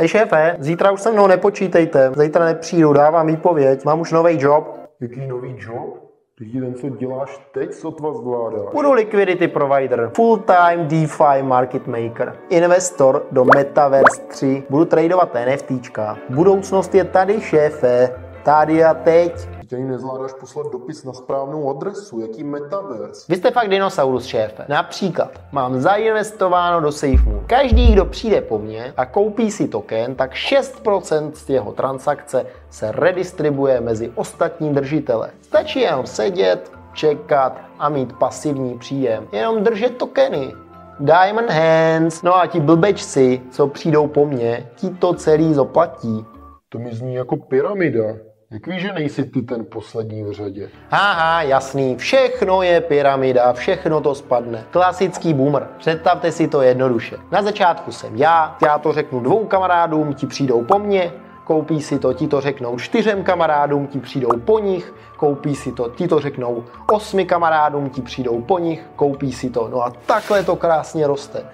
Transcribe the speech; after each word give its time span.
Hej 0.00 0.08
šéfe, 0.08 0.56
zítra 0.58 0.90
už 0.90 1.00
se 1.00 1.12
mnou 1.12 1.26
nepočítejte, 1.26 2.12
zítra 2.16 2.44
nepřijdu, 2.44 2.92
dávám 2.92 3.26
výpověď, 3.26 3.84
mám 3.84 4.00
už 4.00 4.12
nový 4.12 4.40
job. 4.40 4.76
Jaký 5.00 5.26
nový 5.26 5.56
job? 5.58 5.96
Ty 6.38 6.60
ten, 6.60 6.74
co 6.74 6.88
děláš 6.88 7.50
teď, 7.54 7.72
sotva 7.72 8.12
zvládáš. 8.12 8.72
Budu 8.72 8.92
liquidity 8.92 9.48
provider, 9.48 10.10
full-time 10.14 10.86
DeFi 10.86 11.42
market 11.42 11.86
maker, 11.86 12.36
investor 12.48 13.26
do 13.32 13.44
Metaverse 13.56 14.22
3, 14.28 14.62
budu 14.70 14.84
tradovat 14.84 15.36
NFTčka. 15.46 16.18
Budoucnost 16.30 16.94
je 16.94 17.04
tady, 17.04 17.40
šéfe, 17.40 18.10
tady 18.44 18.84
a 18.84 18.94
teď. 18.94 19.57
Ty 19.68 19.76
ani 19.76 19.84
nezvládáš 19.84 20.32
poslat 20.32 20.72
dopis 20.72 21.04
na 21.04 21.12
správnou 21.12 21.70
adresu, 21.70 22.20
jaký 22.20 22.44
metaverse. 22.44 23.24
Vy 23.28 23.36
jste 23.36 23.50
fakt 23.50 23.68
dinosaurus, 23.68 24.24
šéfe. 24.24 24.64
Například 24.68 25.30
mám 25.52 25.80
zainvestováno 25.80 26.80
do 26.80 26.92
SafeMoon. 26.92 27.44
Každý, 27.46 27.92
kdo 27.92 28.04
přijde 28.04 28.40
po 28.40 28.58
mně 28.58 28.94
a 28.96 29.06
koupí 29.06 29.50
si 29.50 29.68
token, 29.68 30.14
tak 30.14 30.32
6% 30.32 31.32
z 31.34 31.48
jeho 31.48 31.72
transakce 31.72 32.46
se 32.70 32.92
redistribuje 32.92 33.80
mezi 33.80 34.12
ostatní 34.14 34.74
držitele. 34.74 35.30
Stačí 35.42 35.80
jenom 35.80 36.06
sedět, 36.06 36.72
čekat 36.92 37.60
a 37.78 37.88
mít 37.88 38.12
pasivní 38.12 38.78
příjem. 38.78 39.28
Jenom 39.32 39.64
držet 39.64 39.96
tokeny. 39.96 40.54
Diamond 41.00 41.50
Hands. 41.50 42.22
No 42.22 42.36
a 42.36 42.46
ti 42.46 42.60
blbečci, 42.60 43.42
co 43.50 43.66
přijdou 43.66 44.06
po 44.06 44.26
mně, 44.26 44.70
ti 44.76 44.90
to 44.90 45.14
celý 45.14 45.54
zoplatí. 45.54 46.26
To 46.68 46.78
mi 46.78 46.94
zní 46.94 47.14
jako 47.14 47.36
pyramida. 47.36 48.27
Jak 48.50 48.66
víš, 48.66 48.82
že 48.82 48.92
nejsi 48.92 49.24
ty 49.24 49.42
ten 49.42 49.64
poslední 49.64 50.22
v 50.22 50.32
řadě? 50.32 50.70
Haha, 50.90 51.42
jasný, 51.42 51.96
všechno 51.96 52.62
je 52.62 52.80
pyramida, 52.80 53.52
všechno 53.52 54.00
to 54.00 54.14
spadne. 54.14 54.64
Klasický 54.70 55.34
boomer. 55.34 55.68
Představte 55.78 56.32
si 56.32 56.48
to 56.48 56.62
jednoduše. 56.62 57.16
Na 57.32 57.42
začátku 57.42 57.92
jsem 57.92 58.16
já, 58.16 58.56
já 58.62 58.78
to 58.78 58.92
řeknu 58.92 59.20
dvou 59.20 59.44
kamarádům, 59.44 60.14
ti 60.14 60.26
přijdou 60.26 60.64
po 60.64 60.78
mně, 60.78 61.12
koupí 61.44 61.82
si 61.82 61.98
to, 61.98 62.12
ti 62.12 62.28
to 62.28 62.40
řeknou 62.40 62.78
čtyřem 62.78 63.24
kamarádům, 63.24 63.86
ti 63.86 64.00
přijdou 64.00 64.38
po 64.44 64.58
nich, 64.58 64.94
koupí 65.16 65.54
si 65.54 65.72
to, 65.72 65.88
ti 65.88 66.08
to 66.08 66.20
řeknou 66.20 66.64
osmi 66.92 67.24
kamarádům, 67.24 67.90
ti 67.90 68.02
přijdou 68.02 68.40
po 68.40 68.58
nich, 68.58 68.82
koupí 68.96 69.32
si 69.32 69.50
to. 69.50 69.68
No 69.68 69.82
a 69.82 69.92
takhle 70.06 70.44
to 70.44 70.56
krásně 70.56 71.06
roste. 71.06 71.44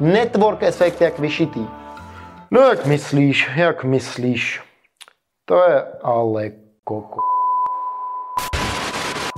Network 0.00 0.62
efekt 0.62 1.00
jak 1.00 1.18
vyšitý. 1.18 1.66
No 2.50 2.60
jak 2.60 2.86
myslíš, 2.86 3.50
jak 3.56 3.84
myslíš? 3.84 4.71
To 5.44 5.56
je 5.56 5.84
ale 6.02 6.50
koko. 6.84 7.20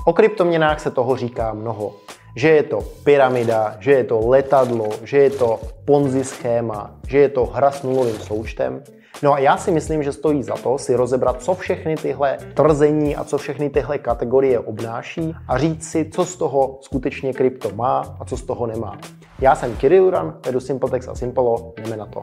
O 0.06 0.12
kryptoměnách 0.12 0.80
se 0.80 0.91
toho 0.91 1.16
říká 1.16 1.52
mnoho. 1.52 1.92
Že 2.36 2.48
je 2.48 2.62
to 2.62 2.80
pyramida, 3.05 3.77
že 3.80 3.92
je 3.92 4.05
to 4.05 4.28
letadlo, 4.28 4.88
že 5.02 5.19
je 5.19 5.30
to 5.30 5.61
ponzi 5.84 6.24
schéma, 6.24 6.91
že 7.06 7.19
je 7.19 7.28
to 7.28 7.46
hra 7.46 7.70
s 7.70 7.83
nulovým 7.83 8.19
součtem. 8.19 8.83
No 9.22 9.33
a 9.33 9.38
já 9.38 9.56
si 9.56 9.70
myslím, 9.70 10.02
že 10.02 10.12
stojí 10.12 10.42
za 10.42 10.55
to 10.55 10.78
si 10.78 10.94
rozebrat, 10.94 11.42
co 11.42 11.55
všechny 11.55 11.96
tyhle 11.96 12.39
tvrzení 12.55 13.16
a 13.16 13.24
co 13.24 13.39
všechny 13.39 13.70
tyhle 13.70 13.98
kategorie 13.98 14.58
obnáší 14.58 15.34
a 15.48 15.58
říct 15.58 15.91
si, 15.91 16.11
co 16.11 16.24
z 16.24 16.36
toho 16.36 16.78
skutečně 16.80 17.33
krypto 17.33 17.70
má 17.74 18.16
a 18.20 18.24
co 18.24 18.36
z 18.36 18.42
toho 18.42 18.66
nemá. 18.66 18.98
Já 19.41 19.55
jsem 19.55 19.77
Kirill 19.77 20.05
Uran, 20.05 20.41
vedu 20.46 20.61
Simpletex 20.61 21.08
a 21.08 21.14
Simpolo, 21.14 21.72
jdeme 21.77 21.96
na 21.96 22.06
to. 22.06 22.22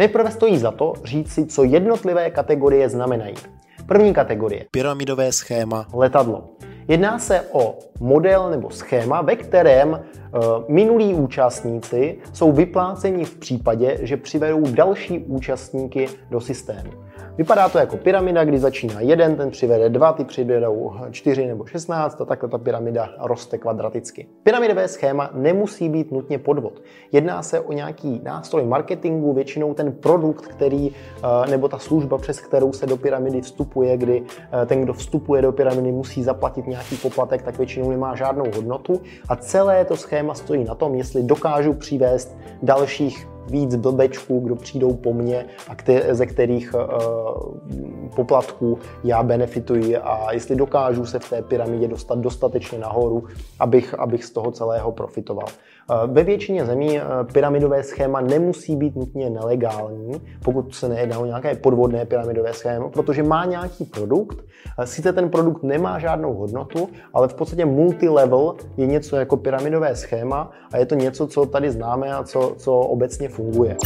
Nejprve 0.00 0.30
stojí 0.30 0.58
za 0.58 0.70
to 0.70 0.92
říct 1.04 1.32
si, 1.32 1.46
co 1.46 1.64
jednotlivé 1.64 2.30
kategorie 2.30 2.88
znamenají. 2.88 3.34
První 3.86 4.14
kategorie. 4.14 4.66
Pyramidové 4.70 5.32
schéma 5.32 5.86
letadlo. 5.92 6.44
Jedná 6.88 7.18
se 7.18 7.40
o 7.52 7.78
model 8.00 8.50
nebo 8.50 8.70
schéma, 8.70 9.22
ve 9.22 9.36
kterém 9.36 9.94
e, 9.94 10.00
minulí 10.68 11.14
účastníci 11.14 12.18
jsou 12.32 12.52
vypláceni 12.52 13.24
v 13.24 13.36
případě, 13.36 13.98
že 14.02 14.16
přivedou 14.16 14.62
další 14.70 15.18
účastníky 15.18 16.08
do 16.30 16.40
systému. 16.40 16.90
Vypadá 17.38 17.68
to 17.68 17.78
jako 17.78 17.96
pyramida, 17.96 18.44
kdy 18.44 18.58
začíná 18.58 19.00
jeden, 19.00 19.36
ten 19.36 19.50
přivede 19.50 19.88
dva, 19.88 20.12
ty 20.12 20.24
přivedou 20.24 20.92
čtyři 21.10 21.46
nebo 21.46 21.66
šestnáct 21.66 22.20
a 22.20 22.24
takhle 22.24 22.48
ta 22.48 22.58
pyramida 22.58 23.08
roste 23.18 23.58
kvadraticky. 23.58 24.26
Pyramidové 24.42 24.88
schéma 24.88 25.30
nemusí 25.34 25.88
být 25.88 26.12
nutně 26.12 26.38
podvod. 26.38 26.82
Jedná 27.12 27.42
se 27.42 27.60
o 27.60 27.72
nějaký 27.72 28.20
nástroj 28.24 28.64
marketingu, 28.64 29.32
většinou 29.32 29.74
ten 29.74 29.92
produkt, 29.92 30.46
který 30.46 30.90
eh, 30.90 31.50
nebo 31.50 31.68
ta 31.68 31.78
služba, 31.78 32.18
přes 32.18 32.40
kterou 32.40 32.72
se 32.72 32.86
do 32.86 32.96
pyramidy 32.96 33.40
vstupuje, 33.40 33.96
kdy 33.96 34.22
eh, 34.62 34.66
ten, 34.66 34.82
kdo 34.82 34.92
vstupuje 34.92 35.42
do 35.42 35.52
pyramidy, 35.52 35.92
musí 35.92 36.22
zaplatit 36.22 36.66
nějaký 36.66 36.96
poplatek, 36.96 37.42
tak 37.42 37.58
většinou 37.58 37.90
nemá 37.90 38.14
žádnou 38.14 38.44
hodnotu. 38.56 39.00
A 39.28 39.36
celé 39.36 39.84
to 39.84 39.96
schéma 39.96 40.34
stojí 40.34 40.64
na 40.64 40.74
tom, 40.74 40.94
jestli 40.94 41.22
dokážu 41.22 41.74
přivést 41.74 42.36
dalších 42.62 43.28
víc 43.50 43.74
blbečků, 43.76 44.40
kdo 44.40 44.56
přijdou 44.56 44.94
po 44.94 45.12
mně 45.12 45.46
a 45.68 45.74
kte- 45.74 46.14
ze 46.14 46.26
kterých 46.26 46.74
uh, 46.74 46.80
poplatků 48.16 48.78
já 49.04 49.22
benefituji 49.22 49.96
a 49.96 50.32
jestli 50.32 50.56
dokážu 50.56 51.06
se 51.06 51.18
v 51.18 51.30
té 51.30 51.42
pyramidě 51.42 51.88
dostat 51.88 52.18
dostatečně 52.18 52.78
nahoru, 52.78 53.24
abych, 53.58 53.94
abych 53.94 54.24
z 54.24 54.30
toho 54.30 54.50
celého 54.50 54.92
profitoval. 54.92 55.46
Uh, 55.90 56.10
ve 56.10 56.22
většině 56.22 56.64
zemí 56.64 56.98
uh, 56.98 57.32
pyramidové 57.32 57.82
schéma 57.82 58.20
nemusí 58.20 58.76
být 58.76 58.96
nutně 58.96 59.30
nelegální, 59.30 60.22
pokud 60.44 60.74
se 60.74 60.88
nejedná 60.88 61.18
o 61.18 61.24
nějaké 61.24 61.54
podvodné 61.54 62.04
pyramidové 62.04 62.52
schéma, 62.52 62.88
protože 62.88 63.22
má 63.22 63.44
nějaký 63.44 63.84
produkt, 63.84 64.38
uh, 64.78 64.84
sice 64.84 65.12
ten 65.12 65.30
produkt 65.30 65.62
nemá 65.62 65.98
žádnou 65.98 66.34
hodnotu, 66.34 66.88
ale 67.14 67.28
v 67.28 67.34
podstatě 67.34 67.64
multilevel 67.64 68.54
je 68.76 68.86
něco 68.86 69.16
jako 69.16 69.36
pyramidové 69.36 69.96
schéma 69.96 70.50
a 70.72 70.76
je 70.76 70.86
to 70.86 70.94
něco, 70.94 71.26
co 71.26 71.46
tady 71.46 71.70
známe 71.70 72.14
a 72.14 72.22
co, 72.22 72.54
co 72.58 72.78
obecně 72.78 73.28
funguje. 73.28 73.76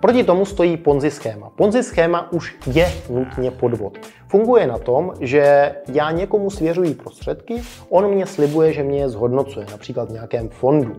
Proti 0.00 0.24
tomu 0.24 0.44
stojí 0.44 0.76
Ponzi 0.76 1.10
schéma. 1.10 1.50
Ponzi 1.56 1.82
schéma 1.82 2.32
už 2.32 2.56
je 2.66 2.92
nutně 3.10 3.50
podvod. 3.50 3.98
Funguje 4.28 4.66
na 4.66 4.78
tom, 4.78 5.12
že 5.20 5.74
já 5.92 6.10
někomu 6.10 6.50
svěřuji 6.50 6.94
prostředky, 6.94 7.62
on 7.88 8.08
mě 8.08 8.26
slibuje, 8.26 8.72
že 8.72 8.82
mě 8.82 8.98
je 8.98 9.08
zhodnocuje, 9.08 9.66
například 9.70 10.08
v 10.08 10.12
nějakém 10.12 10.48
fondu. 10.48 10.92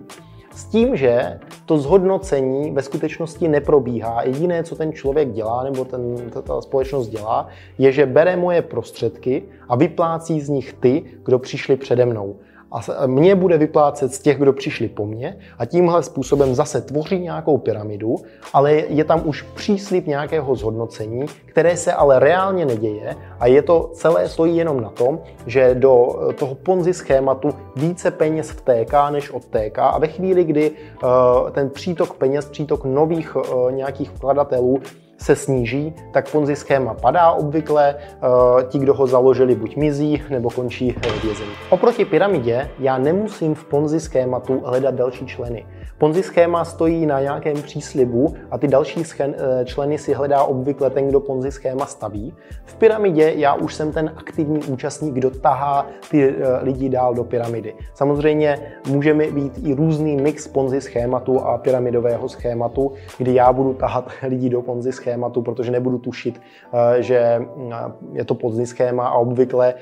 S 0.55 0.65
tím, 0.65 0.95
že 0.95 1.39
to 1.65 1.77
zhodnocení 1.77 2.71
ve 2.71 2.81
skutečnosti 2.81 3.47
neprobíhá. 3.47 4.23
Jediné, 4.23 4.63
co 4.63 4.75
ten 4.75 4.93
člověk 4.93 5.31
dělá, 5.31 5.63
nebo 5.63 5.85
ten, 5.85 6.15
ta 6.43 6.61
společnost 6.61 7.07
dělá, 7.07 7.47
je, 7.77 7.91
že 7.91 8.05
bere 8.05 8.35
moje 8.35 8.61
prostředky 8.61 9.43
a 9.69 9.75
vyplácí 9.75 10.41
z 10.41 10.49
nich 10.49 10.73
ty, 10.73 11.03
kdo 11.25 11.39
přišli 11.39 11.75
přede 11.75 12.05
mnou 12.05 12.35
a 12.71 13.07
mě 13.07 13.35
bude 13.35 13.57
vyplácet 13.57 14.13
z 14.13 14.19
těch, 14.19 14.37
kdo 14.37 14.53
přišli 14.53 14.87
po 14.87 15.05
mně 15.05 15.37
a 15.57 15.65
tímhle 15.65 16.03
způsobem 16.03 16.55
zase 16.55 16.81
tvoří 16.81 17.19
nějakou 17.19 17.57
pyramidu, 17.57 18.15
ale 18.53 18.73
je 18.73 19.03
tam 19.03 19.21
už 19.25 19.41
příslip 19.41 20.07
nějakého 20.07 20.55
zhodnocení, 20.55 21.25
které 21.45 21.77
se 21.77 21.93
ale 21.93 22.19
reálně 22.19 22.65
neděje 22.65 23.15
a 23.39 23.47
je 23.47 23.61
to 23.61 23.89
celé 23.93 24.29
stojí 24.29 24.57
jenom 24.57 24.81
na 24.81 24.89
tom, 24.89 25.19
že 25.45 25.75
do 25.75 26.15
toho 26.39 26.55
ponzi 26.55 26.93
schématu 26.93 27.49
více 27.75 28.11
peněz 28.11 28.51
vtéká, 28.51 29.09
než 29.09 29.31
odtéká. 29.31 29.87
A 29.87 29.99
ve 29.99 30.07
chvíli, 30.07 30.43
kdy 30.43 30.71
uh, 30.71 31.09
ten 31.49 31.69
přítok 31.69 32.13
peněz, 32.13 32.45
přítok 32.45 32.85
nových 32.85 33.35
uh, 33.35 33.71
nějakých 33.71 34.09
vkladatelů 34.09 34.79
se 35.17 35.35
sníží, 35.35 35.93
tak 36.11 36.31
Ponzi 36.31 36.55
schéma 36.55 36.93
padá 36.93 37.31
obvykle, 37.31 37.95
eh, 37.97 38.63
ti, 38.67 38.79
kdo 38.79 38.93
ho 38.93 39.07
založili, 39.07 39.55
buď 39.55 39.75
mizí 39.75 40.23
nebo 40.29 40.49
končí 40.49 40.95
vězení. 41.23 41.51
Oproti 41.69 42.05
pyramidě 42.05 42.69
já 42.79 42.97
nemusím 42.97 43.55
v 43.55 43.65
Ponzi 43.65 43.99
schématu 43.99 44.61
hledat 44.65 44.95
další 44.95 45.25
členy. 45.25 45.65
Ponzi 45.99 46.23
schéma 46.23 46.65
stojí 46.65 47.05
na 47.05 47.21
nějakém 47.21 47.61
příslibu 47.61 48.33
a 48.51 48.57
ty 48.57 48.67
další 48.67 49.03
eh, 49.19 49.33
členy 49.65 49.97
si 49.97 50.13
hledá 50.13 50.43
obvykle 50.43 50.89
ten, 50.89 51.07
kdo 51.07 51.19
Ponzi 51.19 51.51
schéma 51.51 51.85
staví. 51.85 52.33
V 52.65 52.75
pyramidě 52.75 53.33
já 53.35 53.53
už 53.53 53.73
jsem 53.73 53.91
ten 53.91 54.13
aktivní 54.15 54.63
účastník, 54.63 55.13
kdo 55.13 55.29
tahá 55.29 55.87
ty 56.11 56.29
eh, 56.29 56.63
lidi 56.63 56.89
dál 56.89 57.13
do 57.13 57.23
pyramidy. 57.23 57.75
Samozřejmě 57.93 58.59
může 58.89 59.13
mi 59.13 59.31
být 59.31 59.59
i 59.63 59.73
různý 59.73 60.15
mix 60.15 60.47
Ponzi 60.47 60.81
schématu 60.81 61.41
a 61.41 61.57
pyramidového 61.57 62.29
schématu, 62.29 62.91
kdy 63.17 63.33
já 63.33 63.53
budu 63.53 63.73
tahat 63.73 64.11
lidi 64.27 64.49
do 64.49 64.61
Ponzi 64.61 64.91
schématu, 64.91 65.41
protože 65.41 65.71
nebudu 65.71 65.97
tušit, 65.97 66.41
eh, 66.73 67.01
že 67.01 67.41
je 68.13 68.25
to 68.25 68.35
Ponzi 68.35 68.65
schéma 68.65 69.07
a 69.07 69.17
obvykle 69.17 69.73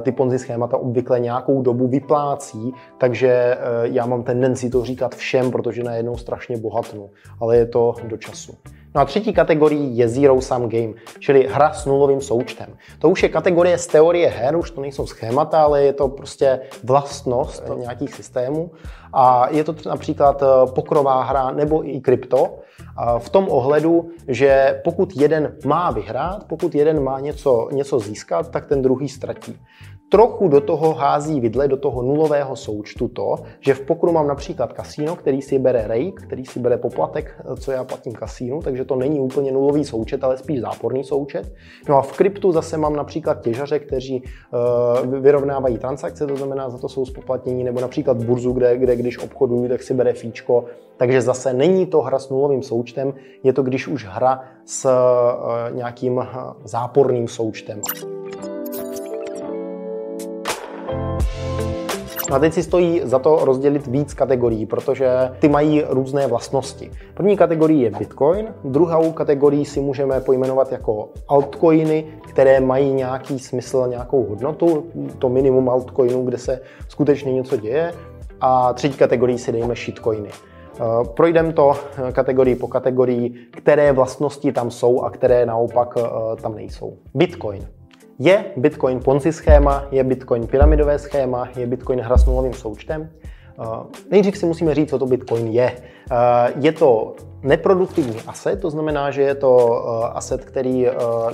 ty 0.00 0.12
Ponzi 0.12 0.38
schémata 0.38 0.76
obvykle 0.76 1.20
nějakou 1.20 1.62
dobu 1.62 1.88
vyplácí, 1.88 2.74
takže 2.98 3.58
já 3.82 4.06
mám 4.06 4.22
tendenci 4.22 4.70
to 4.70 4.84
říkat 4.84 5.14
všem, 5.14 5.50
protože 5.62 5.82
najednou 5.82 6.16
strašně 6.16 6.56
bohatnu, 6.56 7.10
ale 7.40 7.56
je 7.56 7.66
to 7.66 7.94
do 8.04 8.16
času. 8.16 8.52
No 8.94 9.00
a 9.00 9.04
třetí 9.04 9.32
kategorii 9.32 9.98
je 9.98 10.08
Zero 10.08 10.40
Sum 10.40 10.68
Game, 10.68 10.92
čili 11.18 11.48
hra 11.52 11.72
s 11.72 11.86
nulovým 11.86 12.20
součtem. 12.20 12.76
To 12.98 13.08
už 13.08 13.22
je 13.22 13.28
kategorie 13.28 13.78
z 13.78 13.86
teorie 13.86 14.28
her, 14.28 14.56
už 14.56 14.70
to 14.70 14.80
nejsou 14.80 15.06
schémata, 15.06 15.62
ale 15.62 15.82
je 15.82 15.92
to 15.92 16.08
prostě 16.08 16.60
vlastnost 16.84 17.62
nějakých 17.76 18.14
systémů. 18.14 18.70
A 19.12 19.48
je 19.50 19.64
to 19.64 19.74
například 19.86 20.42
eh, 20.42 20.46
pokrová 20.74 21.22
hra 21.22 21.50
nebo 21.50 21.88
i 21.88 22.00
krypto, 22.00 22.58
v 23.18 23.28
tom 23.28 23.48
ohledu, 23.48 24.10
že 24.28 24.80
pokud 24.84 25.16
jeden 25.16 25.56
má 25.64 25.90
vyhrát, 25.90 26.44
pokud 26.44 26.74
jeden 26.74 27.02
má 27.02 27.20
něco, 27.20 27.68
něco 27.72 27.98
získat, 27.98 28.50
tak 28.50 28.66
ten 28.66 28.82
druhý 28.82 29.08
ztratí. 29.08 29.58
Trochu 30.10 30.48
do 30.48 30.60
toho 30.60 30.94
hází 30.94 31.40
vidle, 31.40 31.68
do 31.68 31.76
toho 31.76 32.02
nulového 32.02 32.56
součtu 32.56 33.08
to, 33.08 33.34
že 33.60 33.74
v 33.74 33.80
pokru 33.80 34.12
mám 34.12 34.26
například 34.26 34.72
kasíno, 34.72 35.16
který 35.16 35.42
si 35.42 35.58
bere 35.58 35.86
rake, 35.86 36.26
který 36.26 36.44
si 36.44 36.60
bere 36.60 36.76
poplatek, 36.76 37.40
co 37.60 37.72
já 37.72 37.84
platím 37.84 38.12
kasínu, 38.12 38.62
takže 38.62 38.84
to 38.84 38.96
není 38.96 39.20
úplně 39.20 39.52
nulový 39.52 39.84
součet, 39.84 40.24
ale 40.24 40.38
spíš 40.38 40.60
záporný 40.60 41.04
součet. 41.04 41.52
No 41.88 41.98
a 41.98 42.02
v 42.02 42.16
kryptu 42.16 42.52
zase 42.52 42.76
mám 42.76 42.96
například 42.96 43.40
těžaře, 43.40 43.78
kteří 43.78 44.22
uh, 44.22 45.14
vyrovnávají 45.14 45.78
transakce, 45.78 46.26
to 46.26 46.36
znamená, 46.36 46.70
za 46.70 46.78
to 46.78 46.88
jsou 46.88 47.06
spoplatnění, 47.06 47.64
nebo 47.64 47.80
například 47.80 48.16
burzu, 48.16 48.52
kde, 48.52 48.78
kde 48.78 48.96
když 48.96 49.18
obchodují, 49.18 49.68
tak 49.68 49.82
si 49.82 49.94
bere 49.94 50.12
fíčko, 50.12 50.64
takže 50.96 51.22
zase 51.22 51.52
není 51.52 51.86
to 51.86 52.00
hra 52.00 52.18
s 52.18 52.30
nulovým 52.30 52.62
součtem, 52.62 53.14
je 53.42 53.52
to 53.52 53.62
když 53.62 53.88
už 53.88 54.06
hra 54.06 54.44
s 54.64 54.84
uh, 54.84 55.76
nějakým 55.76 56.26
záporným 56.64 57.28
součtem. 57.28 57.82
A 62.30 62.38
teď 62.38 62.52
si 62.52 62.62
stojí 62.62 63.00
za 63.04 63.18
to 63.18 63.44
rozdělit 63.44 63.86
víc 63.86 64.14
kategorií, 64.14 64.66
protože 64.66 65.08
ty 65.38 65.48
mají 65.48 65.84
různé 65.88 66.26
vlastnosti. 66.26 66.90
První 67.14 67.36
kategorii 67.36 67.82
je 67.82 67.90
Bitcoin, 67.90 68.54
druhou 68.64 69.12
kategorii 69.12 69.64
si 69.64 69.80
můžeme 69.80 70.20
pojmenovat 70.20 70.72
jako 70.72 71.08
altcoiny, 71.28 72.04
které 72.28 72.60
mají 72.60 72.92
nějaký 72.92 73.38
smysl, 73.38 73.86
nějakou 73.88 74.24
hodnotu, 74.24 74.84
to 75.18 75.28
minimum 75.28 75.68
altcoinů, 75.68 76.24
kde 76.24 76.38
se 76.38 76.60
skutečně 76.88 77.32
něco 77.32 77.56
děje. 77.56 77.92
A 78.40 78.72
třetí 78.72 78.98
kategorii 78.98 79.38
si 79.38 79.52
dejme 79.52 79.74
shitcoiny. 79.74 80.28
Eh, 80.28 81.04
projdeme 81.14 81.52
to 81.52 81.72
kategorii 82.12 82.56
po 82.56 82.68
kategorii, 82.68 83.34
které 83.50 83.92
vlastnosti 83.92 84.52
tam 84.52 84.70
jsou 84.70 85.02
a 85.02 85.10
které 85.10 85.46
naopak 85.46 85.94
eh, 85.98 86.36
tam 86.42 86.54
nejsou. 86.54 86.96
Bitcoin. 87.14 87.79
Je 88.22 88.44
Bitcoin 88.56 89.00
Ponzi 89.00 89.32
schéma, 89.32 89.88
je 89.90 90.04
Bitcoin 90.04 90.46
pyramidové 90.46 90.98
schéma, 90.98 91.48
je 91.56 91.66
Bitcoin 91.66 92.00
hra 92.00 92.16
s 92.16 92.26
nulovým 92.26 92.52
součtem? 92.52 93.10
Uh, 93.58 93.66
nejdřív 94.10 94.36
si 94.36 94.46
musíme 94.46 94.74
říct, 94.74 94.90
co 94.90 94.98
to 94.98 95.06
Bitcoin 95.06 95.46
je. 95.46 95.72
Uh, 96.10 96.62
je 96.64 96.72
to 96.72 97.14
neproduktivní 97.42 98.16
asset, 98.26 98.60
to 98.60 98.70
znamená, 98.70 99.10
že 99.10 99.22
je 99.22 99.34
to 99.34 99.56
uh, 99.56 100.04
asset, 100.16 100.44
který 100.44 100.88
uh, 100.88 100.92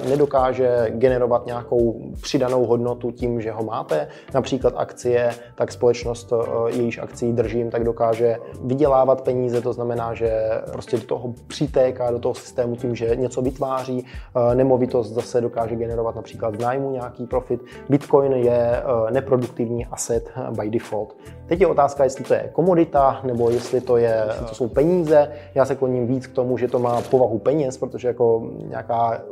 nedokáže 0.08 0.86
generovat 0.90 1.46
nějakou 1.46 2.00
přidanou 2.22 2.66
hodnotu 2.66 3.10
tím, 3.10 3.40
že 3.40 3.52
ho 3.52 3.64
máte. 3.64 4.08
Například 4.34 4.74
akcie, 4.76 5.30
tak 5.54 5.72
společnost, 5.72 6.32
jejíž 6.66 6.98
akcí 6.98 7.32
držím, 7.32 7.70
tak 7.70 7.84
dokáže 7.84 8.36
vydělávat 8.64 9.20
peníze, 9.20 9.60
to 9.60 9.72
znamená, 9.72 10.14
že 10.14 10.40
prostě 10.72 10.96
do 10.96 11.02
toho 11.02 11.34
přitéká 11.46 12.10
do 12.10 12.18
toho 12.18 12.34
systému 12.34 12.76
tím, 12.76 12.94
že 12.94 13.16
něco 13.16 13.42
vytváří. 13.42 14.06
Nemovitost 14.54 15.12
zase 15.12 15.40
dokáže 15.40 15.76
generovat 15.76 16.16
například 16.16 16.54
z 16.54 16.58
nájmu 16.58 16.90
nějaký 16.90 17.26
profit. 17.26 17.64
Bitcoin 17.88 18.32
je 18.32 18.82
neproduktivní 19.10 19.86
asset 19.86 20.30
by 20.50 20.70
default. 20.70 21.16
Teď 21.46 21.60
je 21.60 21.66
otázka, 21.66 22.04
jestli 22.04 22.24
to 22.24 22.34
je 22.34 22.50
komodita, 22.52 23.20
nebo 23.24 23.50
jestli 23.50 23.80
to, 23.80 23.96
je, 23.96 24.24
jestli 24.26 24.46
to 24.46 24.54
jsou 24.54 24.65
peníze. 24.68 25.28
Já 25.54 25.64
se 25.64 25.74
kloním 25.74 26.06
víc 26.06 26.26
k 26.26 26.32
tomu, 26.32 26.58
že 26.58 26.68
to 26.68 26.78
má 26.78 27.00
povahu 27.00 27.38
peněz, 27.38 27.76
protože 27.76 28.08
jako 28.08 28.50
nějaká 28.68 29.22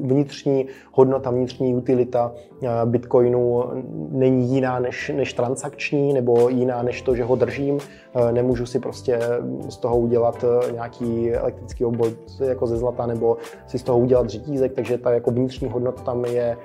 vnitřní 0.00 0.66
hodnota, 0.92 1.30
vnitřní 1.30 1.74
utilita 1.74 2.32
eh, 2.62 2.68
Bitcoinu 2.84 3.64
není 4.10 4.48
jiná 4.54 4.78
než, 4.78 5.12
než 5.16 5.32
transakční, 5.32 6.12
nebo 6.12 6.48
jiná 6.48 6.82
než 6.82 7.02
to, 7.02 7.14
že 7.14 7.24
ho 7.24 7.36
držím. 7.36 7.78
Nemůžu 8.32 8.66
si 8.66 8.78
prostě 8.78 9.18
z 9.68 9.76
toho 9.76 9.98
udělat 9.98 10.44
nějaký 10.72 11.32
elektrický 11.32 11.84
obvod 11.84 12.12
jako 12.44 12.66
ze 12.66 12.76
zlata, 12.76 13.06
nebo 13.06 13.36
si 13.66 13.78
z 13.78 13.82
toho 13.82 13.98
udělat 13.98 14.28
řetízek, 14.28 14.72
takže 14.72 14.98
ta 14.98 15.10
jako 15.10 15.30
vnitřní 15.30 15.68
hodnota 15.68 16.02
tam 16.02 16.24
je 16.24 16.56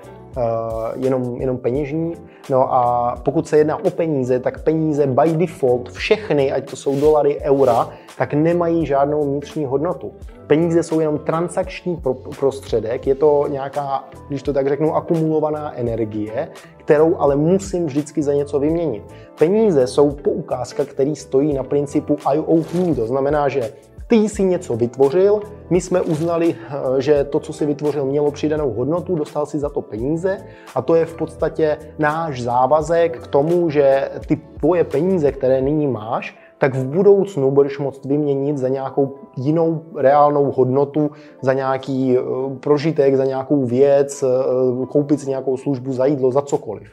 jenom, 0.96 1.42
jenom 1.42 1.58
peněžní. 1.58 2.14
No 2.50 2.74
a 2.74 3.16
pokud 3.24 3.48
se 3.48 3.58
jedná 3.58 3.86
o 3.86 3.90
peníze, 3.90 4.40
tak 4.40 4.64
peníze 4.64 5.08
by 5.08 5.34
default 5.34 5.92
všechny, 5.92 6.52
ať 6.52 6.70
to 6.70 6.76
jsou 6.76 7.00
dolary, 7.00 7.40
eura, 7.42 7.90
tak 8.18 8.34
nemají 8.34 8.86
žádnou 8.86 9.24
vnitřní 9.24 9.66
hodnotu. 9.66 10.12
Peníze 10.48 10.84
jsou 10.84 11.00
jenom 11.00 11.18
transakční 11.20 12.02
prostředek, 12.40 13.08
je 13.08 13.16
to 13.16 13.46
nějaká, 13.50 14.04
když 14.28 14.44
to 14.44 14.54
tak 14.54 14.68
řeknu, 14.68 14.96
akumulovaná 14.96 15.78
energie, 15.78 16.48
kterou 16.78 17.16
ale 17.18 17.36
musím 17.36 17.86
vždycky 17.86 18.24
za 18.24 18.34
něco 18.34 18.60
vyměnit. 18.60 19.04
Peníze 19.40 19.88
jsou 19.88 20.12
poukázka, 20.12 20.86
který 20.86 21.16
stojí 21.16 21.54
na 21.54 21.64
principu 21.64 22.18
IOU, 22.34 22.96
to 22.96 23.08
znamená, 23.08 23.50
že 23.50 23.74
ty 24.13 24.30
jsi 24.30 24.44
něco 24.44 24.75
vytvořil, 24.75 25.39
my 25.69 25.81
jsme 25.81 26.01
uznali, 26.01 26.56
eh, 26.56 27.01
že 27.01 27.24
to, 27.24 27.39
co 27.39 27.54
si 27.54 27.65
vytvořil, 27.65 28.06
mělo 28.06 28.31
přidanou 28.31 28.71
hodnotu, 28.71 29.15
dostal 29.15 29.45
si 29.45 29.60
za 29.60 29.69
to 29.69 29.81
peníze 29.81 30.38
a 30.75 30.81
to 30.81 30.95
je 30.95 31.06
v 31.06 31.15
podstatě 31.15 31.77
náš 32.00 32.42
závazek 32.42 33.19
k 33.19 33.27
tomu, 33.27 33.69
že 33.69 34.10
ty 34.27 34.36
tvoje 34.36 34.83
peníze, 34.83 35.31
které 35.31 35.62
nyní 35.62 35.88
máš, 35.88 36.38
tak 36.57 36.75
v 36.75 36.86
budoucnu 36.86 37.51
budeš 37.51 37.80
moct 37.80 38.06
vyměnit 38.06 38.57
za 38.57 38.68
nějakou 38.68 39.15
jinou 39.38 39.81
reálnou 39.98 40.51
hodnotu, 40.51 41.12
za 41.42 41.54
nějaký 41.54 42.18
eh, 42.18 42.21
prožitek, 42.60 43.15
za 43.15 43.25
nějakou 43.25 43.65
věc, 43.65 44.24
eh, 44.24 44.86
koupit 44.86 45.19
si 45.19 45.30
nějakou 45.30 45.57
službu 45.57 45.94
za 45.94 46.06
jídlo, 46.06 46.31
za 46.31 46.42
cokoliv. 46.42 46.92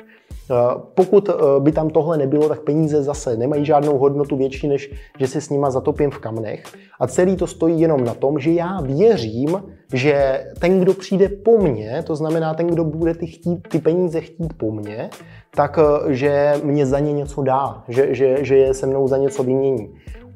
Eh, 0.50 0.80
pokud 0.94 1.28
eh, 1.28 1.32
by 1.58 1.72
tam 1.72 1.90
tohle 1.90 2.18
nebylo, 2.18 2.48
tak 2.48 2.60
peníze 2.60 3.02
zase 3.02 3.36
nemají 3.36 3.64
žádnou 3.64 3.98
hodnotu 3.98 4.36
větší, 4.36 4.68
než 4.68 4.92
že 5.18 5.26
se 5.26 5.40
s 5.40 5.50
nima 5.50 5.70
zatopím 5.70 6.10
v 6.10 6.18
kamnech. 6.18 6.62
A 7.00 7.06
celý 7.06 7.36
to 7.36 7.46
stojí 7.46 7.80
jenom 7.80 8.04
na 8.04 8.14
tom, 8.14 8.38
že 8.38 8.50
já 8.50 8.80
věřím, 8.80 9.62
že 9.92 10.44
ten, 10.58 10.80
kdo 10.80 10.94
přijde 10.94 11.28
po 11.28 11.58
mně, 11.58 12.02
to 12.06 12.16
znamená 12.16 12.54
ten, 12.54 12.66
kdo 12.66 12.84
bude 12.84 13.14
ty, 13.14 13.26
chtít, 13.26 13.68
ty 13.68 13.78
peníze 13.78 14.20
chtít 14.20 14.52
po 14.56 14.70
mně, 14.70 15.10
tak 15.54 15.78
eh, 15.78 16.14
že 16.14 16.54
mě 16.64 16.86
za 16.86 16.98
ně 16.98 17.12
něco 17.12 17.42
dá, 17.42 17.84
že, 17.88 18.14
že, 18.14 18.44
že 18.44 18.56
je 18.56 18.74
se 18.74 18.86
mnou 18.86 19.08
za 19.08 19.16
něco 19.16 19.42
vymění. 19.42 19.90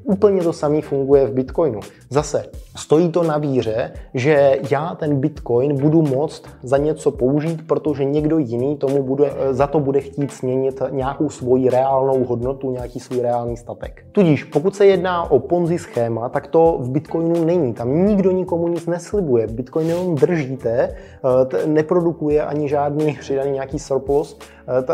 Úplně 0.04 0.42
to 0.42 0.52
samé 0.52 0.80
funguje 0.80 1.26
v 1.26 1.32
Bitcoinu. 1.32 1.80
Zase 2.10 2.44
stojí 2.76 3.08
to 3.08 3.22
na 3.22 3.38
víře, 3.38 3.92
že 4.14 4.58
já 4.70 4.94
ten 4.94 5.20
Bitcoin 5.20 5.80
budu 5.80 6.02
moct 6.02 6.42
za 6.62 6.76
něco 6.76 7.10
použít, 7.10 7.66
protože 7.66 8.04
někdo 8.04 8.38
jiný 8.38 8.76
tomu 8.76 9.02
bude, 9.02 9.32
za 9.50 9.66
to 9.66 9.80
bude 9.80 10.00
chtít 10.00 10.32
směnit 10.32 10.82
nějakou 10.90 11.30
svoji 11.30 11.70
reálnou 11.70 12.24
hodnotu, 12.24 12.70
nějaký 12.70 13.00
svůj 13.00 13.20
reálný 13.20 13.56
statek. 13.56 14.04
Tudíž 14.12 14.44
pokud 14.44 14.76
se 14.76 14.86
jedná 14.86 15.30
o 15.30 15.38
Ponzi 15.38 15.78
schéma, 15.78 16.28
tak 16.28 16.46
to 16.46 16.78
v 16.80 16.90
Bitcoinu 16.90 17.44
není. 17.44 17.72
Tam 17.72 18.06
nikdo 18.06 18.30
nikomu 18.30 18.68
nic 18.68 18.86
neslibuje. 18.86 19.46
Bitcoin 19.46 19.88
jenom 19.88 20.14
držíte, 20.14 20.88
eh, 20.88 21.66
neprodukuje 21.66 22.42
ani 22.42 22.68
žádný 22.68 23.16
přidaný 23.20 23.50
nějaký 23.50 23.78
surplus, 23.78 24.38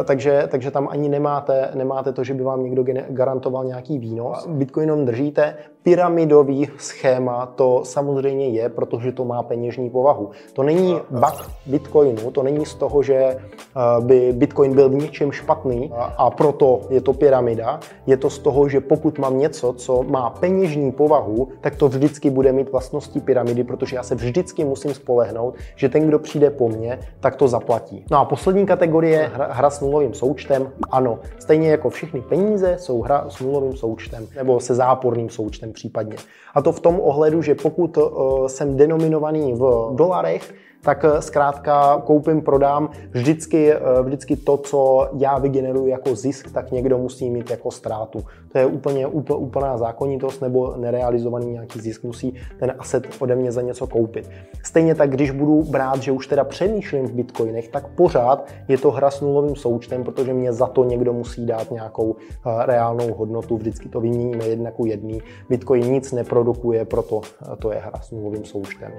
takže, 0.05 0.49
takže 0.50 0.70
tam 0.70 0.88
ani 0.90 1.08
nemáte, 1.08 1.70
nemáte 1.75 2.12
to, 2.12 2.25
že 2.25 2.34
by 2.34 2.43
vám 2.43 2.64
někdo 2.64 2.84
garantoval 3.08 3.64
nějaký 3.64 3.99
výnos. 3.99 4.47
Bitcoin 4.47 5.04
držíte, 5.04 5.54
pyramidový 5.82 6.68
schéma 6.78 7.46
to 7.46 7.80
samozřejmě 7.84 8.49
je, 8.49 8.68
protože 8.68 9.12
to 9.12 9.25
má 9.25 9.42
peněžní 9.42 9.90
povahu. 9.90 10.30
To 10.52 10.62
není 10.62 11.00
bug 11.10 11.50
Bitcoinu, 11.66 12.30
to 12.30 12.42
není 12.42 12.66
z 12.66 12.75
toho, 12.75 13.02
že 13.02 13.14
eh, 13.14 13.37
by 14.00 14.32
Bitcoin 14.32 14.75
byl 14.75 14.88
v 14.88 14.94
něčem 14.94 15.32
špatný 15.32 15.92
a 16.16 16.30
proto 16.30 16.80
je 16.90 17.00
to 17.00 17.12
pyramida. 17.12 17.80
Je 18.06 18.16
to 18.16 18.30
z 18.30 18.38
toho, 18.38 18.68
že 18.68 18.80
pokud 18.80 19.18
mám 19.18 19.38
něco, 19.38 19.72
co 19.72 20.02
má 20.02 20.30
peněžní 20.30 20.92
povahu, 20.92 21.49
tak 21.60 21.76
to 21.76 21.88
vždycky 21.88 22.30
bude 22.30 22.52
mít 22.52 22.72
vlastnosti 22.72 23.20
pyramidy, 23.20 23.64
protože 23.64 23.96
já 23.96 24.02
se 24.02 24.14
vždycky 24.14 24.64
musím 24.64 24.94
spolehnout, 24.94 25.54
že 25.76 25.88
ten, 25.88 26.08
kdo 26.08 26.18
přijde 26.18 26.50
po 26.50 26.68
mně, 26.68 26.99
tak 27.20 27.37
to 27.37 27.49
zaplatí. 27.49 28.04
No 28.10 28.18
a 28.18 28.25
poslední 28.25 28.66
kategorie 28.66 29.30
hra, 29.34 29.52
hra 29.52 29.70
s 29.70 29.80
nulovým 29.80 30.14
součtem. 30.14 30.72
Ano, 30.90 31.18
stejně 31.38 31.70
jako 31.70 31.90
všechny 31.90 32.20
peníze 32.20 32.76
jsou 32.78 33.02
hra 33.02 33.25
s 33.28 33.40
nulovým 33.40 33.76
součtem 33.76 34.26
nebo 34.37 34.60
se 34.60 34.75
záporným 34.75 35.30
součtem 35.30 35.70
případně. 35.73 36.17
A 36.55 36.62
to 36.62 36.73
v 36.73 36.81
tom 36.81 37.00
ohledu, 37.00 37.43
že 37.43 37.55
pokud 37.55 37.99
eh, 37.99 38.49
jsem 38.49 38.77
denominovaný 38.77 39.53
v 39.53 39.91
dolarech, 39.95 40.55
tak 40.82 41.04
eh, 41.04 41.22
zkrátka 41.22 42.02
koupím, 42.04 42.42
prodám 42.42 42.90
vždycky, 43.10 43.72
eh, 43.72 43.78
vždycky 44.02 44.37
to, 44.37 44.56
co 44.56 45.08
já 45.18 45.38
vygeneruji 45.38 45.90
jako 45.90 46.14
zisk, 46.14 46.52
tak 46.52 46.70
někdo 46.70 46.99
musí 46.99 47.30
mít 47.30 47.50
jako 47.50 47.70
ztrátu. 47.70 48.25
To 48.52 48.58
je 48.58 48.66
úplně 48.66 49.06
úplná 49.06 49.78
zákonitost 49.78 50.42
nebo 50.42 50.75
nerealizovaný 50.76 51.52
nějaký 51.52 51.80
zisk. 51.80 52.04
Musí 52.04 52.34
ten 52.58 52.75
asset 52.78 53.06
ode 53.18 53.37
mě 53.37 53.52
za 53.52 53.62
něco 53.62 53.87
koupit. 53.87 54.30
Stejně 54.64 54.94
tak, 54.94 55.10
když 55.10 55.30
budu 55.30 55.62
brát, 55.62 56.02
že 56.02 56.12
už 56.12 56.26
teda 56.26 56.44
přemýšlím 56.44 57.06
v 57.06 57.12
bitcoinech, 57.12 57.68
tak 57.68 57.87
pořád 57.87 58.46
je 58.68 58.78
to 58.78 58.90
hra 58.90 59.10
s 59.10 59.20
nulovým 59.20 59.56
součtem, 59.56 60.04
protože 60.04 60.34
mě 60.34 60.52
za 60.52 60.66
to 60.66 60.84
někdo 60.84 61.12
musí 61.12 61.46
dát 61.46 61.70
nějakou 61.70 62.16
eh, 62.16 62.66
reálnou 62.66 63.14
hodnotu. 63.14 63.56
Vždycky 63.56 63.88
to 63.88 64.00
vyměníme 64.00 64.44
jedna 64.44 64.70
ku 64.70 64.87
jedný. 64.87 65.22
Bitcoin 65.49 65.92
nic 65.92 66.12
neprodukuje, 66.12 66.84
proto 66.84 67.20
to 67.58 67.72
je 67.72 67.78
hra 67.78 68.00
s 68.00 68.10
nulovým 68.10 68.44
součtem. 68.44 68.92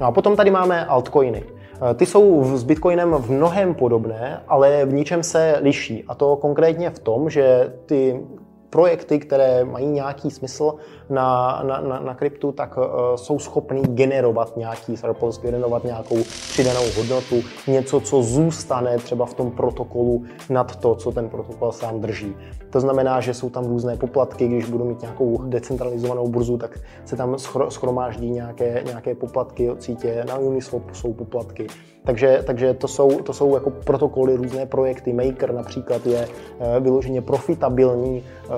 No 0.00 0.06
a 0.06 0.12
potom 0.12 0.36
tady 0.36 0.50
máme 0.50 0.84
altcoiny. 0.84 1.42
Eh, 1.90 1.94
ty 1.94 2.06
jsou 2.06 2.56
s 2.56 2.64
Bitcoinem 2.64 3.14
v 3.14 3.30
mnohem 3.30 3.74
podobné, 3.74 4.42
ale 4.48 4.84
v 4.84 4.92
ničem 4.92 5.22
se 5.22 5.58
liší. 5.60 6.04
A 6.08 6.14
to 6.14 6.36
konkrétně 6.36 6.90
v 6.90 6.98
tom, 6.98 7.30
že 7.30 7.72
ty 7.86 8.20
projekty, 8.70 9.18
které 9.18 9.64
mají 9.64 9.86
nějaký 9.86 10.30
smysl 10.30 10.74
na, 11.10 11.62
na, 11.66 11.80
na, 11.80 12.00
na 12.00 12.14
kryptu, 12.14 12.52
tak 12.52 12.76
uh, 12.76 12.84
jsou 13.14 13.38
schopný 13.38 13.82
generovat 13.82 14.56
nějaký 14.56 14.96
surplus, 14.96 15.40
generovat 15.40 15.84
nějakou 15.84 16.22
přidanou 16.22 16.84
hodnotu, 16.96 17.36
něco, 17.66 18.00
co 18.00 18.22
zůstane 18.22 18.98
třeba 18.98 19.26
v 19.26 19.34
tom 19.34 19.50
protokolu 19.50 20.24
nad 20.50 20.76
to, 20.76 20.94
co 20.94 21.12
ten 21.12 21.28
protokol 21.28 21.72
sám 21.72 22.00
drží. 22.00 22.36
To 22.70 22.80
znamená, 22.80 23.20
že 23.20 23.34
jsou 23.34 23.50
tam 23.50 23.64
různé 23.64 23.96
poplatky, 23.96 24.48
když 24.48 24.70
budu 24.70 24.84
mít 24.84 25.00
nějakou 25.00 25.42
decentralizovanou 25.42 26.28
burzu, 26.28 26.58
tak 26.58 26.78
se 27.04 27.16
tam 27.16 27.36
schromáždí 27.68 28.30
nějaké, 28.30 28.82
nějaké 28.86 29.14
poplatky 29.14 29.70
od 29.70 29.82
sítě, 29.82 30.24
na 30.28 30.38
Uniswap 30.38 30.82
jsou 30.94 31.12
poplatky. 31.12 31.66
Takže, 32.06 32.42
takže 32.46 32.74
to 32.74 32.88
jsou, 32.88 33.18
to 33.18 33.32
jsou 33.32 33.54
jako 33.54 33.70
protokoly, 33.70 34.36
různé 34.36 34.66
projekty. 34.66 35.12
Maker 35.12 35.54
například 35.54 36.06
je 36.06 36.28
eh, 36.60 36.80
vyloženě 36.80 37.22
profitabilní 37.22 38.22
eh, 38.22 38.50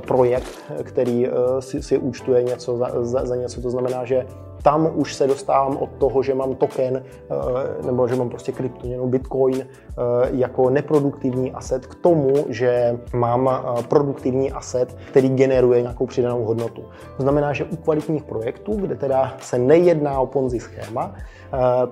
projekt, 0.00 0.72
který 0.82 1.26
eh, 1.26 1.30
si, 1.60 1.82
si 1.82 1.98
účtuje 1.98 2.42
něco 2.42 2.76
za, 2.76 2.90
za, 3.00 3.26
za 3.26 3.36
něco. 3.36 3.60
To 3.60 3.70
znamená, 3.70 4.04
že 4.04 4.26
tam 4.66 4.90
už 4.94 5.14
se 5.14 5.26
dostávám 5.26 5.76
od 5.76 5.90
toho, 5.98 6.22
že 6.22 6.34
mám 6.34 6.54
token 6.54 7.02
nebo 7.86 8.08
že 8.08 8.16
mám 8.16 8.28
prostě 8.28 8.52
kryptoměnu 8.52 9.06
Bitcoin 9.06 9.66
jako 10.30 10.70
neproduktivní 10.70 11.52
asset 11.52 11.86
k 11.86 11.94
tomu, 11.94 12.34
že 12.48 12.98
mám 13.14 13.50
produktivní 13.88 14.52
asset, 14.52 14.96
který 15.08 15.28
generuje 15.28 15.82
nějakou 15.82 16.06
přidanou 16.06 16.44
hodnotu. 16.44 16.84
To 17.16 17.22
znamená, 17.22 17.52
že 17.52 17.64
u 17.64 17.76
kvalitních 17.76 18.24
projektů, 18.24 18.74
kde 18.74 18.94
teda 18.94 19.34
se 19.40 19.58
nejedná 19.58 20.20
o 20.20 20.26
Ponzi 20.26 20.60
schéma, 20.60 21.14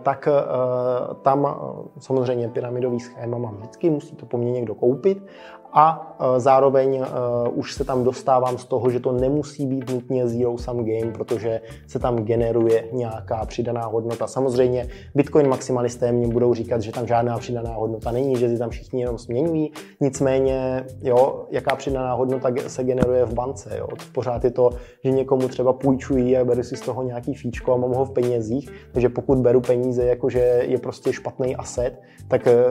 tak 0.03 0.29
tam 1.23 1.57
samozřejmě 1.99 2.49
pyramidový 2.49 3.01
schéma 3.01 3.39
mám 3.39 3.55
vždycky, 3.55 3.91
musí 3.91 4.17
to 4.17 4.27
po 4.27 4.39
mně 4.39 4.53
někdo 4.53 4.75
koupit 4.75 5.27
a 5.75 6.17
e, 6.21 6.41
zároveň 6.41 6.95
e, 6.95 7.05
už 7.49 7.75
se 7.75 7.85
tam 7.85 8.05
dostávám 8.05 8.59
z 8.59 8.65
toho, 8.65 8.91
že 8.91 9.01
to 9.01 9.13
nemusí 9.13 9.67
být 9.67 9.91
nutně 9.91 10.29
zero 10.29 10.59
sum 10.59 10.85
game, 10.85 11.13
protože 11.13 11.61
se 11.87 11.99
tam 11.99 12.17
generuje 12.17 12.85
nějaká 12.93 13.47
přidaná 13.47 13.87
hodnota. 13.87 14.27
Samozřejmě 14.27 14.89
Bitcoin 15.15 15.49
maximalisté 15.49 16.13
mě 16.13 16.29
budou 16.29 16.55
říkat, 16.55 16.83
že 16.83 16.93
tam 16.93 17.07
žádná 17.07 17.39
přidaná 17.39 17.75
hodnota 17.75 18.13
není, 18.13 18.37
že 18.37 18.49
si 18.49 18.59
tam 18.59 18.71
všichni 18.71 19.01
jenom 19.01 19.19
směňují. 19.19 19.73
Nicméně, 20.01 20.87
jo, 21.03 21.47
jaká 21.51 21.77
přidaná 21.77 22.15
hodnota 22.15 22.49
se 22.67 22.85
generuje 22.85 23.25
v 23.25 23.35
bance. 23.35 23.77
Jo? 23.79 23.89
Pořád 24.13 24.45
je 24.45 24.51
to, 24.51 24.71
že 25.05 25.11
někomu 25.11 25.49
třeba 25.49 25.73
půjčují 25.73 26.37
a 26.37 26.45
beru 26.45 26.63
si 26.63 26.77
z 26.77 26.81
toho 26.81 27.03
nějaký 27.03 27.35
fíčko 27.35 27.73
a 27.73 27.77
mám 27.77 27.93
ho 27.93 28.05
v 28.05 28.11
penězích. 28.11 28.71
Takže 28.93 29.09
pokud 29.09 29.39
beru 29.39 29.61
peníze, 29.61 30.05
jakože 30.05 30.63
je 30.63 30.79
prostě 30.79 31.13
špatný 31.13 31.57
asset, 31.57 32.01
tak, 32.29 32.47
e, 32.47 32.65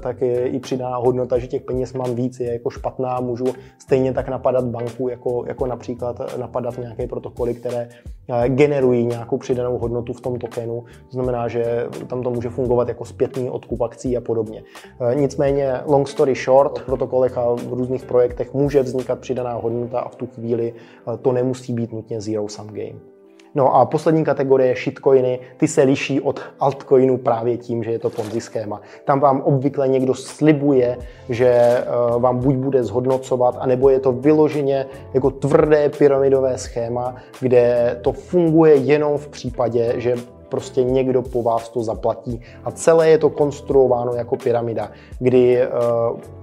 tak 0.00 0.20
je 0.20 0.48
i 0.48 0.58
přidaná 0.58 0.96
hodnota, 0.96 1.38
že 1.38 1.46
těch 1.46 1.62
peněz 1.62 1.92
mám 1.92 2.14
víc 2.14 2.39
je 2.40 2.52
jako 2.52 2.70
špatná, 2.70 3.20
můžu 3.20 3.44
stejně 3.78 4.12
tak 4.12 4.28
napadat 4.28 4.64
banku, 4.64 5.08
jako, 5.08 5.44
jako 5.46 5.66
například 5.66 6.36
napadat 6.36 6.78
nějaké 6.78 7.06
protokoly, 7.06 7.54
které 7.54 7.88
eh, 8.28 8.48
generují 8.48 9.06
nějakou 9.06 9.38
přidanou 9.38 9.78
hodnotu 9.78 10.12
v 10.12 10.20
tom 10.20 10.38
tokenu. 10.38 10.80
To 10.80 11.12
znamená, 11.12 11.48
že 11.48 11.86
tam 12.06 12.22
to 12.22 12.30
může 12.30 12.48
fungovat 12.48 12.88
jako 12.88 13.04
zpětný 13.04 13.50
odkup 13.50 13.80
akcí 13.80 14.16
a 14.16 14.20
podobně. 14.20 14.62
Eh, 15.00 15.14
nicméně, 15.14 15.72
long 15.86 16.08
story 16.08 16.34
short, 16.34 16.78
v 16.78 16.86
protokolech 16.86 17.38
a 17.38 17.54
v 17.54 17.72
různých 17.72 18.04
projektech 18.04 18.54
může 18.54 18.82
vznikat 18.82 19.18
přidaná 19.18 19.54
hodnota 19.54 20.00
a 20.00 20.08
v 20.08 20.16
tu 20.16 20.26
chvíli 20.26 20.74
eh, 20.74 21.16
to 21.16 21.32
nemusí 21.32 21.72
být 21.72 21.92
nutně 21.92 22.20
zero 22.20 22.48
sum 22.48 22.66
game. 22.66 23.09
No 23.54 23.74
a 23.76 23.86
poslední 23.86 24.24
kategorie 24.24 24.74
shitcoiny, 24.74 25.40
ty 25.56 25.68
se 25.68 25.82
liší 25.82 26.20
od 26.20 26.40
altcoinů 26.60 27.18
právě 27.18 27.56
tím, 27.56 27.82
že 27.82 27.90
je 27.90 27.98
to 27.98 28.10
Ponzi 28.10 28.40
schéma. 28.40 28.80
Tam 29.04 29.20
vám 29.20 29.40
obvykle 29.40 29.88
někdo 29.88 30.14
slibuje, 30.14 30.98
že 31.28 31.48
eh, 31.48 31.84
vám 32.18 32.38
buď 32.38 32.54
bude 32.54 32.84
zhodnocovat, 32.84 33.56
anebo 33.58 33.90
je 33.90 34.00
to 34.00 34.12
vyloženě 34.12 34.86
jako 35.14 35.30
tvrdé 35.30 35.88
pyramidové 35.88 36.58
schéma, 36.58 37.14
kde 37.40 37.96
to 38.02 38.12
funguje 38.12 38.74
jenom 38.74 39.18
v 39.18 39.28
případě, 39.28 39.94
že 39.96 40.14
prostě 40.48 40.84
někdo 40.84 41.22
po 41.22 41.42
vás 41.42 41.68
to 41.68 41.82
zaplatí. 41.82 42.40
A 42.64 42.70
celé 42.70 43.08
je 43.08 43.18
to 43.18 43.30
konstruováno 43.30 44.14
jako 44.14 44.36
pyramida, 44.36 44.90
kdy 45.18 45.58
eh, 45.58 45.68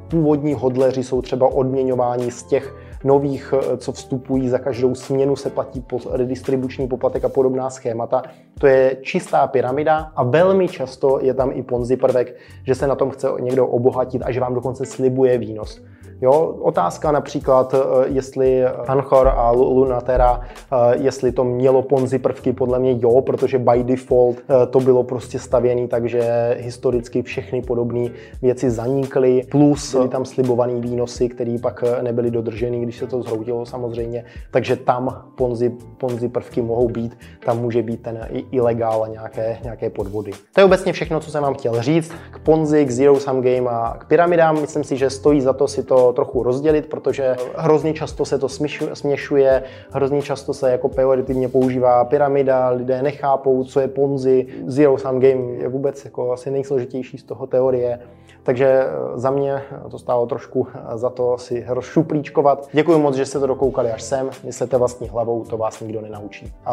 původní 0.07 0.53
hodleři 0.53 1.03
jsou 1.03 1.21
třeba 1.21 1.47
odměňováni 1.47 2.31
z 2.31 2.43
těch 2.43 2.75
nových, 3.07 3.53
eh, 3.53 3.77
co 3.77 3.91
vstupují 3.91 4.49
za 4.49 4.57
každou 4.57 4.95
směnu, 4.95 5.35
se 5.35 5.49
platí 5.49 5.83
redistribuční 6.11 6.87
poplatek 6.87 7.25
a 7.25 7.29
podobná 7.29 7.69
schémata. 7.69 8.23
To 8.59 8.67
je 8.67 8.97
čistá 9.01 9.47
pyramida 9.47 10.11
a 10.15 10.23
velmi 10.23 10.67
často 10.67 11.19
je 11.21 11.33
tam 11.33 11.51
i 11.53 11.63
ponzi 11.63 11.97
prvek, 11.97 12.35
že 12.63 12.75
se 12.75 12.87
na 12.87 12.95
tom 12.95 13.09
chce 13.09 13.27
někdo 13.39 13.67
obohatit 13.67 14.21
a 14.25 14.31
že 14.31 14.39
vám 14.39 14.53
dokonce 14.53 14.85
slibuje 14.85 15.37
výnos. 15.37 15.81
Jo, 16.21 16.55
otázka 16.61 17.11
například, 17.11 17.73
eh, 17.73 17.77
jestli 18.07 18.65
Anchor 18.65 19.27
a 19.27 19.51
Lunatera, 19.51 20.41
eh, 20.41 20.97
jestli 21.01 21.31
to 21.31 21.43
mělo 21.43 21.81
Ponzi 21.81 22.19
prvky, 22.19 22.53
podle 22.53 22.79
mě 22.79 22.95
jo, 22.99 23.21
protože 23.21 23.59
by 23.59 23.83
default 23.83 24.37
to 24.69 24.79
bylo 24.79 25.03
prostě 25.03 25.39
stavěné, 25.39 25.87
takže 25.87 26.55
historicky 26.59 27.21
všechny 27.21 27.61
podobné 27.61 28.09
věci 28.41 28.69
zanikly, 28.69 29.41
plus 29.51 29.95
byly 30.07 30.11
tam 30.11 30.25
slibované 30.25 30.73
výnosy, 30.79 31.29
které 31.29 31.57
pak 31.61 31.83
nebyly 32.01 32.31
dodrženy, 32.31 32.79
když 32.79 32.97
se 32.97 33.07
to 33.07 33.21
zhroutilo 33.21 33.65
samozřejmě, 33.65 34.25
takže 34.51 34.75
tam 34.75 35.23
ponzi, 35.35 35.71
ponzi 35.97 36.29
prvky 36.29 36.61
mohou 36.61 36.89
být, 36.89 37.17
tam 37.45 37.59
může 37.59 37.81
být 37.81 38.01
ten 38.01 38.27
ilegál 38.51 39.03
a 39.03 39.07
nějaké, 39.07 39.57
nějaké 39.63 39.89
podvody. 39.89 40.31
To 40.53 40.61
je 40.61 40.65
obecně 40.65 40.93
všechno, 40.93 41.19
co 41.19 41.31
jsem 41.31 41.43
vám 41.43 41.53
chtěl 41.53 41.81
říct 41.81 42.11
k 42.31 42.39
ponzi, 42.39 42.85
k 42.85 42.91
zero 42.91 43.19
sum 43.19 43.41
game 43.41 43.69
a 43.69 43.97
k 43.99 44.05
pyramidám. 44.05 44.61
Myslím 44.61 44.83
si, 44.83 44.97
že 44.97 45.09
stojí 45.09 45.41
za 45.41 45.53
to 45.53 45.67
si 45.67 45.83
trochu 46.13 46.43
rozdělit, 46.43 46.85
protože 46.85 47.35
hrozně 47.55 47.93
často 47.93 48.25
se 48.25 48.39
to 48.39 48.49
směšuje, 48.93 49.63
hrozně 49.91 50.21
často 50.21 50.53
se 50.53 50.71
jako 50.71 50.89
pejorativně 50.89 51.49
používá 51.49 52.05
pyramida, 52.05 52.69
lidé 52.69 53.01
nechápou, 53.01 53.63
co 53.63 53.79
je 53.79 53.87
ponzi, 53.87 54.47
zero 54.65 54.97
sum 54.97 55.19
game 55.19 55.53
je 55.53 55.67
vůbec 55.67 56.05
jako 56.05 56.31
asi 56.31 56.51
nejsložitější 56.51 57.17
z 57.17 57.23
toho 57.23 57.47
teorie. 57.47 57.99
Takže 58.43 58.83
za 59.15 59.31
mě 59.31 59.61
to 59.91 59.99
stálo 59.99 60.25
trošku 60.25 60.67
za 60.95 61.09
to 61.09 61.37
si 61.37 61.65
rozšuplíčkovat. 61.67 62.69
Děkuji 62.73 62.99
moc, 62.99 63.15
že 63.15 63.25
jste 63.25 63.39
to 63.39 63.47
dokoukali 63.47 63.91
až 63.91 64.03
sem. 64.03 64.29
Myslete 64.43 64.77
vlastní 64.77 65.09
hlavou, 65.09 65.43
to 65.43 65.57
vás 65.57 65.81
nikdo 65.81 66.01
nenaučí. 66.01 66.53